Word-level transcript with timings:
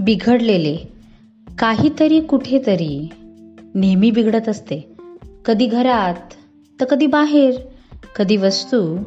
बिघडलेले 0.00 0.76
काहीतरी 1.58 2.20
कुठेतरी 2.20 3.10
नेहमी 3.74 4.10
बिघडत 4.10 4.48
असते. 4.48 4.92
कधी 5.44 5.66
घरात 5.66 6.34
तर 6.80 6.84
कधी 6.84 7.06
बाहेर 7.06 7.54
कधी 8.16 8.36
वस्तू 8.36 8.98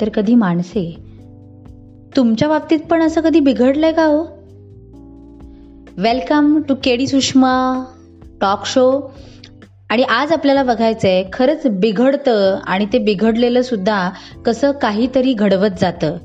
तर 0.00 0.08
कधी 0.08 0.34
माणसे. 0.34 0.96
तुमच्या 2.16 2.48
बाबतीत 2.48 2.78
पण 2.90 3.02
असं 3.02 3.20
कधी 3.20 3.40
बिघडलंय 3.40 3.92
का 3.92 4.04
हो? 4.04 4.24
Welcome 5.96 6.62
to 6.68 6.74
KD 6.84 7.06
Sushma 7.06 7.84
talk 8.40 8.66
show 8.66 9.14
आणि 9.90 10.02
आज 10.02 10.32
आपल्याला 10.32 10.62
बघायचं 10.62 11.08
आहे 11.08 11.24
खरंच 11.32 11.66
बिघडतं 11.66 12.58
आणि 12.66 12.86
ते 12.92 12.98
बिघडलेलं 12.98 13.62
सुद्धा 13.62 14.10
कसं 14.44 14.72
काहीतरी 14.72 15.32
घडवत 15.32 15.70
जातं. 15.80 16.16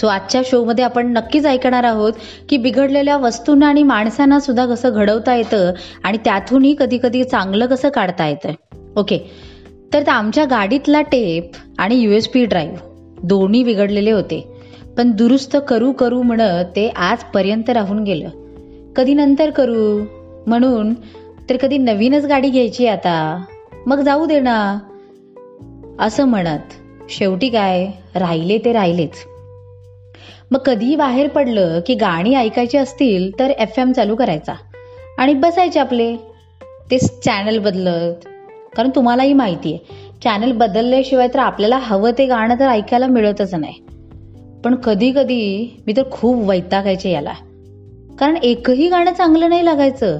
सो 0.00 0.06
आजच्या 0.06 0.42
शोमध्ये 0.44 0.84
आपण 0.84 1.12
नक्कीच 1.12 1.46
ऐकणार 1.46 1.84
आहोत 1.84 2.12
की 2.48 2.56
बिघडलेल्या 2.56 3.16
वस्तूंना 3.16 3.66
आणि 3.66 3.82
माणसांना 3.82 4.40
सुद्धा 4.40 4.66
कसं 4.66 4.90
घडवता 4.92 5.34
येतं 5.34 5.72
आणि 6.04 6.18
त्यातूनही 6.18 6.76
कधी 6.78 6.98
कधी 7.02 7.24
चांगलं 7.24 7.66
कसं 7.66 7.88
काढता 7.88 8.26
येतं. 8.26 8.48
ओके 8.96 9.30
तर 9.92 10.08
आमच्या 10.08 10.44
गाडीतला 10.44 11.00
टेप 11.00 11.50
आणि 11.78 11.94
यू 11.94 12.10
एस 12.10 12.28
पी 12.28 12.44
ड्राईव्ह 12.44 12.76
दोन्ही 13.22 13.64
बिघडलेले 13.64 14.10
होते. 14.10 14.54
पण 14.96 15.10
दुरुस्त 15.10 15.56
करू 15.68 15.92
करू 15.92 16.22
म्हणत 16.22 16.64
ते 16.64 16.88
आजपर्यंत 16.88 17.70
राहून 17.70 18.04
गेलं. 18.04 18.28
कधी 18.96 19.14
नंतर 19.14 19.50
करू? 19.50 20.04
म्हणून 20.46 20.94
तर 21.50 21.56
कधी 21.56 21.78
नवीनच 21.78 22.24
गाडी 22.24 22.50
घ्यायची 22.50 22.86
आता. 22.86 23.44
मग 23.86 24.00
जाऊ 24.00 24.26
दे 24.26 24.40
ना. 24.40 24.78
असं 25.98 26.24
म्हणत. 26.24 26.72
शेवटी 27.10 27.48
काय? 27.48 27.86
राहिले 28.14 28.58
ते 28.58 28.72
राहिलेच. 28.72 29.12
मग 30.50 30.58
कधीही 30.58 30.96
बाहेर 30.96 31.28
पडलं 31.28 31.80
की 31.86 31.94
गाणी 31.94 32.34
ऐकायची 32.34 32.78
असतील 32.78 33.38
तर 33.38 33.50
एफ 33.50 33.78
एम 33.78 33.92
चालू 33.92 34.16
करायचा. 34.16 34.54
आणि 35.18 35.34
बसायचे 35.34 35.80
आपले. 35.80 36.16
ते 36.90 36.98
चॅनल 36.98 37.58
बदलत. 37.58 38.14
कारण 38.76 38.90
तुम्हालाही 38.94 39.32
माहिती 39.32 39.74
आहे 39.74 40.08
चॅनल 40.24 40.52
बदलल्याशिवाय 40.52 41.28
तर 41.34 41.38
आपल्याला 41.38 41.78
हवं 41.78 42.10
ते 42.18 42.26
गाणं 42.26 42.54
तर 42.60 42.68
ऐकायला 42.68 43.06
मिळतच 43.06 43.54
नाही. 43.54 43.74
पण 44.64 44.74
कधी 44.74 45.12
कधी 45.12 45.76
मी 45.86 45.92
तर 45.96 46.02
खूप 46.10 46.48
वैतागायचे 46.48 47.10
याला. 47.10 47.32
कारण 48.18 48.36
एकही 48.36 48.88
गाणं 48.88 49.12
चांगलं 49.12 49.48
नाही 49.48 49.64
लागायचं. 49.64 50.18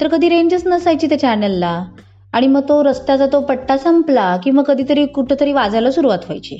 तर 0.00 0.08
कधी 0.08 0.28
रेंजच 0.28 0.66
नसायची 0.66 1.06
त्या 1.06 1.18
चॅनलला 1.18 1.84
आणि 2.32 2.46
मग 2.46 2.68
तो 2.68 2.84
रस्त्याचा 2.84 3.26
तो 3.26 3.40
पट्टा 3.40 3.76
संपला 3.76 4.36
की 4.36 4.50
मग 4.50 4.62
कधीतरी 4.62 5.06
कुठंतरी 5.06 5.52
वाजायला 5.52 5.90
सुरुवात 5.90 6.18
व्हायची. 6.18 6.56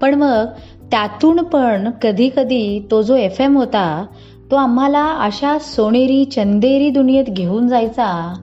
पण 0.00 0.14
मग 0.14 0.46
त्यातून 0.90 1.42
पण 1.42 1.90
कधी 2.02 2.28
कधी 2.36 2.86
तो 2.90 3.02
जो 3.02 3.16
एफ 3.16 3.40
एम 3.40 3.56
होता 3.56 4.06
तो 4.50 4.56
आम्हाला 4.56 5.04
अशा 5.20 5.58
सोनेरी 5.58 6.24
चंदेरी 6.24 6.90
दुनियेत 6.90 7.24
घेऊन 7.24 7.68
जायचा. 7.68 8.34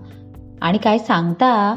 आणि 0.62 0.78
काय 0.78 0.98
सांगता 0.98 1.76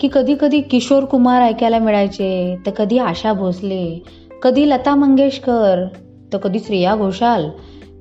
की 0.00 0.08
कधी 0.12 0.34
कधी 0.40 0.60
किशोर 0.60 1.04
कुमार 1.04 1.42
ऐकायला 1.42 1.78
मिळायचे 1.78 2.56
तर 2.66 2.70
कधी 2.70 2.98
आशा 2.98 3.32
भोसले 3.32 4.02
कधी 4.42 4.68
लता 4.70 4.94
मंगेशकर 4.94 5.84
तर 6.32 6.38
कधी 6.38 6.58
श्रेया 6.58 6.94
घोषाल 6.96 7.48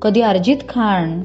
कधी 0.01 0.21
अरिजित 0.21 0.57
खान. 0.69 1.21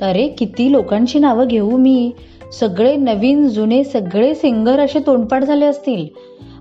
तर 0.00 0.06
अरे 0.06 0.26
किती 0.28 0.72
लोकांची 0.72 1.18
नावं 1.18 1.46
घेऊ 1.46 1.76
मी. 1.76 2.10
सगळे 2.52 2.96
नवीन 2.96 3.48
जुने 3.48 3.84
सगळे 3.84 4.34
सिंगर 4.34 4.80
असे 4.80 4.98
तोंडपाठ 5.06 5.44
झाले 5.44 5.66
असतील. 5.66 6.06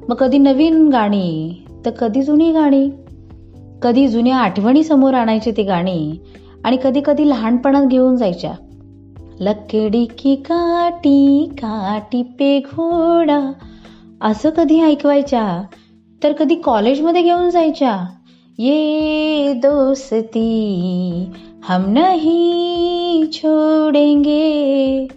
मग 0.09 0.15
कधी 0.15 0.37
नवीन 0.37 0.87
गाणी 0.89 1.63
तर 1.85 1.91
कधी 1.91 2.21
जुनी 2.21 2.51
गाणी? 2.51 2.89
कधी 3.81 4.07
जुन्या 4.07 4.37
आठवणी 4.37 4.83
समोर 4.83 5.13
आणायची 5.13 5.51
ती 5.51 5.63
गाणी 5.63 6.19
आणि 6.65 6.77
कधी 6.83 7.01
कधी 7.05 7.29
लहानपणात 7.29 7.85
घेऊन 7.85 8.15
जायच्या. 8.15 8.51
लकेडी 9.39 10.05
की 10.05 10.35
काटी 10.35 11.49
काटी 11.53 12.23
पे 12.23 12.59
घोडा 12.59 13.51
असं 14.21 14.49
कधी 14.49 14.81
ऐकवायच्या? 14.81 15.61
तर 16.23 16.31
कधी 16.31 16.55
कॉलेजमध्ये 16.55 17.21
घेऊन 17.21 17.49
जायच्या. 17.49 18.05
ये 18.59 19.53
दोस्ती 19.53 21.31
हम 21.63 21.85
नाही 21.93 23.29
छोडेंगे. 23.33 25.07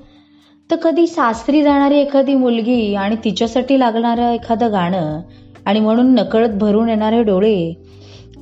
तर 0.71 0.77
कधी 0.77 1.07
सासरी 1.07 1.63
जाणारी 1.63 1.99
एखादी 1.99 2.35
मुलगी 2.35 2.95
आणि 2.95 3.17
तिच्यासाठी 3.25 3.79
लागणारं 3.79 4.33
एखादं 4.33 4.73
गाणं 4.73 5.21
आणि 5.67 5.81
म्हणून 5.81 6.15
नकळत 6.15 6.49
भरून 6.49 6.89
येणारे 6.89 7.23
डोळे 7.23 7.75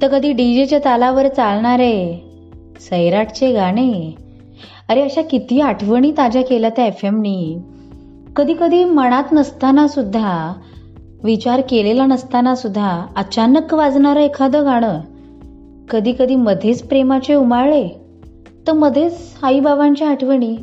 तर 0.02 0.08
कधी 0.08 0.32
डीजेच्या 0.32 0.78
तालावर 0.78 1.28
चालणारे 1.28 2.24
सैराटचे 2.80 3.52
गाणे. 3.52 4.14
अरे 4.88 5.02
अशा 5.02 5.22
किती 5.22 5.60
आठवणी 5.60 6.12
ताज्या 6.12 6.42
केल्या 6.42 6.70
त्या 6.70 6.86
एफ 6.86 7.04
एमनी 7.04 7.58
कधी 8.36 8.54
कधी 8.60 8.84
मनात 8.84 9.32
नसताना 9.32 9.88
सुद्धा 9.88 10.54
विचार 11.24 11.60
केलेला 11.60 12.06
नसताना 12.06 12.54
सुद्धा 12.54 13.06
अचानक 13.16 13.74
वाजणारं 13.74 14.20
एखादं 14.20 14.64
गाणं 14.64 15.00
कधी 15.90 16.12
कधी 16.18 16.34
मध्येच 16.34 16.82
प्रेमाचे 16.82 17.34
उमाळले. 17.34 17.88
तर 18.66 18.72
मध्येच 18.72 19.34
आईबाबांच्या 19.42 20.08
आठवणी 20.08 20.56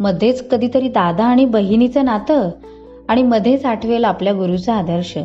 मध्येच 0.00 0.48
कधीतरी 0.48 0.88
दादा 0.88 1.24
आणि 1.24 1.44
बहिणीचं 1.44 2.04
नातं 2.04 2.50
आणि 3.08 3.22
मध्येच 3.22 3.64
आठवेल 3.64 4.04
आपल्या 4.04 4.32
गुरुचा 4.32 4.74
आदर्श. 4.74 5.18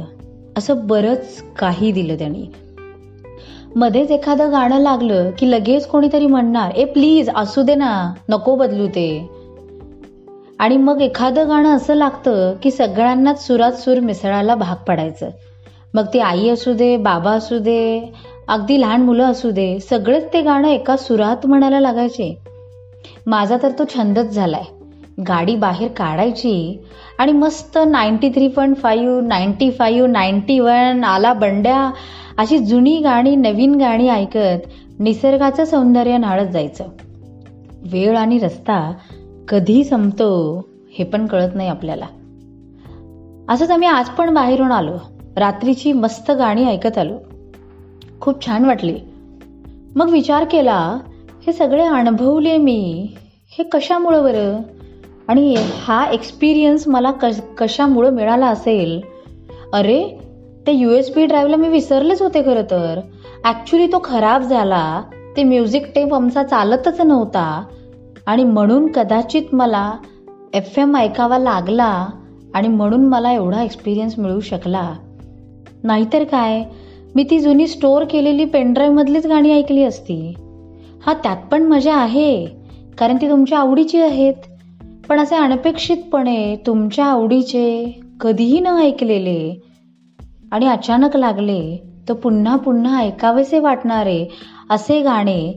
असं 0.57 0.88
बरंच 0.88 1.44
काही 1.59 1.91
दिलं 1.91 2.16
त्यांनी. 2.16 2.45
मध्येच 3.75 4.11
एखादं 4.11 4.51
गाणं 4.51 4.79
लागलं 4.79 5.31
की 5.37 5.51
लगेच 5.51 5.87
कोणीतरी 5.87 6.25
म्हणणार 6.25 6.71
ए 6.75 6.85
प्लीज 6.85 7.29
असू 7.35 7.61
दे 7.61 7.75
ना 7.75 8.13
नको 8.29 8.55
बदलू 8.55 8.87
ते. 8.87 9.29
आणि 10.59 10.77
मग 10.77 11.01
एखादं 11.01 11.49
गाणं 11.49 11.75
असं 11.75 11.93
लागतं 11.93 12.53
की 12.63 12.71
सगळ्यांनाच 12.71 13.47
सुरात 13.47 13.71
सूर 13.71 13.99
मिसळायला 13.99 14.55
भाग 14.55 14.75
पडायचं. 14.75 15.29
मग 15.93 16.03
ती 16.13 16.19
आई 16.19 16.49
असू 16.49 16.73
दे 16.73 16.97
बाबा 16.97 17.31
असू 17.31 17.57
दे 17.59 18.13
अगदी 18.47 18.81
लहान 18.81 19.01
मुलं 19.01 19.23
असू 19.23 19.51
दे 19.51 19.79
सगळेच 19.79 20.33
ते 20.33 20.41
गाणं 20.41 20.67
एका 20.67 20.97
सुरात 20.97 21.45
म्हणायला 21.45 21.79
लागायचे. 21.79 22.37
माझा 23.25 23.57
तर 23.63 23.71
तो 23.79 23.83
छंदच 23.85 24.33
झालाय. 24.33 24.63
गाडी 25.27 25.55
बाहेर 25.55 25.91
काढायची 25.91 26.79
आणि 27.17 27.31
मस्त 27.31 27.79
ninety 27.87 28.29
three 28.29 28.47
point 28.47 28.77
five 28.77 29.21
ninety 29.21 29.71
five 29.71 30.07
ninety 30.07 30.59
one 30.59 31.03
आला 31.03 31.33
बंड्या 31.33 31.91
अशी 32.41 32.59
जुनी 32.59 33.00
गाणी 33.00 33.35
नवीन 33.35 33.75
गाणी 33.75 34.09
ऐकत 34.09 34.68
निसर्गाचं 35.00 35.66
सौंदर्य 35.66 36.18
नाळत 36.18 36.47
जायचं. 36.47 36.84
वेळ 37.91 38.18
आणि 38.18 38.38
रस्ता 38.38 38.94
कधी 39.47 39.84
संपतो 39.84 40.66
हे 40.94 41.06
पण 41.06 41.28
कळत 41.28 41.50
नाही 41.56 41.69
आपल्याला. 41.69 42.06
असंच 43.50 43.72
आम्ही 43.72 43.88
आज 43.88 44.09
पण 44.09 44.34
बाहेरून 44.34 44.72
आलो. 44.72 44.91
रात्रीची 45.38 45.94
मस्त 45.94 46.31
गाणी 46.31 46.63
ऐकत 46.63 46.97
आलो. 46.97 47.18
खूप 48.22 48.46
छान 48.46 48.66
वाटली. 48.66 49.00
मग 49.96 50.09
विचार 50.09 50.44
केला 50.44 50.97
हे 51.47 51.53
सगळे 51.53 51.84
अनुभवले 51.84 52.58
मी 52.58 53.08
हे 53.58 53.63
कशामुळं 53.63 54.23
बरं? 54.23 54.59
आणि 55.28 55.56
हा 55.81 56.06
एक्सपिरियन्स 56.06 56.88
मला 56.88 57.12
कश 57.12 57.41
कशामुळं 57.58 58.09
मिळाला 58.09 58.47
असेल? 58.47 59.02
अरे 59.73 60.20
ते 60.67 60.72
यू 60.72 60.89
एस 60.89 61.16
बी 61.16 61.25
ड्राईव्हला 61.25 61.55
मी 61.55 61.67
विसरलेच 61.67 62.22
होते 62.22 62.41
खरं 62.41 62.61
तर. 62.61 62.99
ॲक्च्युली 63.44 63.88
तो 63.88 64.01
खराब 64.03 64.41
झाला. 64.41 65.03
ते 65.38 65.44
म्युझिक 65.44 65.85
टेप 65.95 66.13
आमचा 66.13 66.44
चालतच 66.44 67.01
नव्हता. 67.01 67.63
आणि 68.25 68.44
म्हणून 68.44 68.91
कदाचित 68.91 69.41
मला 69.51 69.94
एफ 70.53 70.79
एम 70.79 70.95
ऐकावा 70.95 71.38
लागला 71.38 72.07
आणि 72.53 72.67
म्हणून 72.67 73.05
मला 73.05 73.31
एवढा 73.33 73.63
एक्सपिरियन्स 73.63 74.19
मिळू 74.19 74.39
शकला. 74.39 74.94
नाहीतर 75.83 76.23
काय? 76.23 76.63
मी 77.16 77.23
ती 77.23 77.39
जुनी 77.39 77.67
स्टोअर 77.67 78.05
केलेली 78.11 78.46
पेनड्राईव्हमधलीच 78.46 79.28
गाणी 79.28 79.52
ऐकली 79.52 79.84
असती. 79.84 80.34
हा 81.05 81.13
त्यात 81.13 81.37
पण 81.52 81.63
मजा 81.63 81.96
आहे. 81.96 82.46
कारण 82.97 83.16
ती 83.16 83.29
तुमच्या 83.29 83.59
आवडीची 83.59 84.02
आहेत. 84.02 84.34
पण 85.09 85.19
असे 85.19 85.35
अनपेक्षितपणे 85.35 86.55
तुमच्या 86.55 87.05
आवडीचे 87.05 87.99
कधीही 88.22 88.59
न 88.59 88.67
ऐकलेले 88.67 89.71
आणि 90.51 90.67
अचानक 90.67 91.15
लागले 91.15 91.77
तर 92.09 92.13
पुन्हा 92.13 92.55
पुन्हा 92.55 92.99
ऐकावेसे 92.99 93.59
वाटणारे 93.59 94.27
असे 94.69 95.01
गाणे 95.01 95.53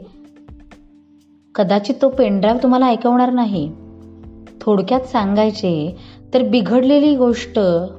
कदाचित 1.54 1.94
तो 2.02 2.08
पेनड्राईव्ह 2.08 2.62
तुम्हाला 2.62 2.86
ऐकवणार 2.86 3.30
नाही. 3.30 3.70
थोडक्यात 4.60 5.00
सांगायचे 5.00 5.96
तर 6.34 6.42
बिघडलेली 6.42 7.16
गोष्ट 7.16 7.58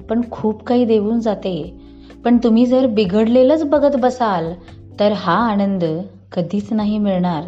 पण 0.09 0.21
खूप 0.31 0.63
काही 0.63 0.85
देऊन 0.85 1.19
जाते. 1.19 1.79
पण 2.25 2.37
तुम्ही 2.37 2.65
जर 2.65 2.87
बिघडलेलंच 2.87 3.63
बघत 3.63 3.95
बसाल 3.95 4.53
तर 4.99 5.11
हा 5.11 5.35
आनंद 5.51 5.83
कधीच 6.31 6.73
नाही 6.73 6.97
मिळणार. 6.97 7.43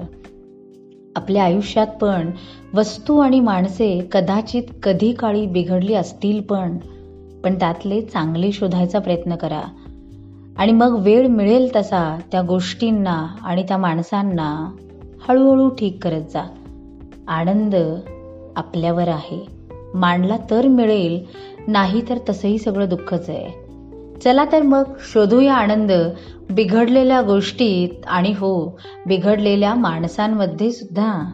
आपल्या 1.15 1.43
आयुष्यात 1.43 1.87
पण 1.87 2.31
वस्तू 2.73 3.19
आणि 3.19 3.39
माणसे 3.39 4.07
कदाचित 4.11 4.63
कधी 4.83 5.11
काळी 5.11 5.45
बिघडली 5.45 5.93
असतील 5.93 6.41
पण 6.41 6.77
पण 7.47 7.55
त्यातले 7.55 8.01
चांगले 8.01 8.51
शोधायचा 8.51 8.99
प्रयत्न 8.99 9.35
करा. 9.35 9.61
आणि 10.57 10.71
मग 10.71 10.99
वेळ 10.99 11.27
मिळेल 11.27 11.75
तसा 11.75 12.19
त्या 12.31 12.41
गोष्टींना 12.41 13.27
आणि 13.43 13.63
त्या 13.63 13.77
माणसांना 13.77 14.75
हळूहळू 15.27 15.69
ठीक 15.69 16.03
करत 16.03 16.21
जा. 16.21 16.47
आनंद 17.27 17.75
आपल्यावर 18.55 19.07
आहे. 19.07 19.47
मांडला 19.93 20.37
तर 20.51 20.67
मिळेल 20.67 21.25
नाही 21.67 22.01
तर 22.09 22.17
तसंही 22.29 22.57
सगळं 22.57 22.89
दुःखच 22.89 23.29
आहे. 23.29 23.49
चला 24.23 24.45
तर 24.51 24.61
मग 24.61 24.83
शोधूया 24.99 25.53
आनंद 25.53 25.91
बिघडलेल्या 26.49 27.21
गोष्टीत 27.21 28.05
आणि 28.07 28.31
हो 28.31 28.79
बिघडलेल्या 29.05 29.75
माणसांमध्ये 29.75 30.71
सुद्धा. 30.71 31.31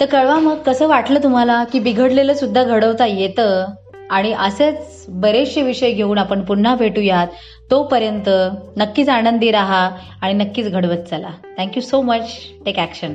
तर 0.00 0.06
कळवा 0.06 0.38
मग 0.38 0.54
कसं 0.54 0.88
वाटलं 0.88 1.18
तुम्हाला 1.22 1.64
की 1.64 1.78
बिघडलेलं 1.78 2.34
सुद्धा 2.34 2.64
घडवता 2.64 3.06
येतं? 3.06 3.66
आणि 4.10 4.32
असेच 4.32 5.06
बरेचसे 5.08 5.62
विषय 5.62 5.90
घेऊन 5.90 6.18
आपण 6.18 6.42
पुन्हा 6.42 6.74
भेटूयात. 6.74 7.26
तोपर्यंत 7.70 8.28
नक्कीच 8.76 9.08
आनंदी 9.08 9.50
राहा 9.50 9.90
आणि 10.22 10.32
नक्कीच 10.32 10.70
घडवत 10.72 11.02
चला. 11.10 11.30
Thank you 11.58 11.82
so 11.82 12.02
much 12.02 12.34
take 12.64 12.78
action 12.78 13.14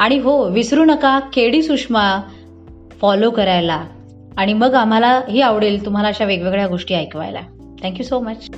आणि 0.00 0.18
हो 0.18 0.48
विसरू 0.48 0.84
नका 0.84 1.18
केडी 1.18 1.62
सुषमा 1.62 2.20
फॉलो 3.00 3.30
करायला. 3.30 3.84
आणि 4.36 4.52
मग 4.52 4.74
आम्हालाही 4.74 5.40
आवडेल 5.40 5.84
तुम्हाला 5.84 6.08
अशा 6.08 6.24
वेगवेगळ्या 6.24 6.66
गोष्टी 6.66 6.94
ऐकवायला. 6.94 7.40
Thank you 7.82 8.06
so 8.06 8.20
much 8.20 8.48